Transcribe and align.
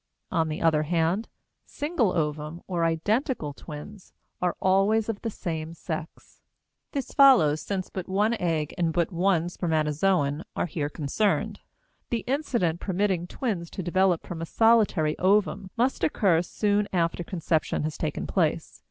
On 0.31 0.47
the 0.49 0.63
other 0.63 0.81
hand, 0.81 1.29
single 1.67 2.11
ovum, 2.13 2.63
or 2.65 2.83
identical, 2.83 3.53
twins 3.53 4.13
are 4.41 4.55
always 4.59 5.09
of 5.09 5.21
the 5.21 5.29
same 5.29 5.75
sex; 5.75 6.41
this 6.91 7.11
follows, 7.13 7.61
since 7.61 7.91
but 7.91 8.09
one 8.09 8.33
egg 8.39 8.73
and 8.79 8.93
but 8.93 9.11
one 9.11 9.47
spermatozoon 9.47 10.43
are 10.55 10.65
here 10.65 10.89
concerned. 10.89 11.59
The 12.09 12.23
incident 12.25 12.79
permitting 12.79 13.27
twins 13.27 13.69
to 13.69 13.83
develop 13.83 14.25
from 14.25 14.41
a 14.41 14.45
solitary 14.47 15.15
ovum 15.19 15.69
must 15.77 16.03
occur 16.03 16.41
soon 16.41 16.87
after 16.91 17.23
conception 17.23 17.83
has 17.83 17.95
taken 17.95 18.25
place. 18.25 18.79